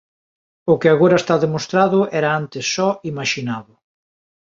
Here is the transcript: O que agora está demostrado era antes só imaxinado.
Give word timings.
O 0.71 0.73
que 0.81 0.89
agora 0.91 1.17
está 1.19 1.35
demostrado 1.45 1.99
era 2.19 2.29
antes 2.41 2.65
só 2.75 2.87
imaxinado. 3.11 3.73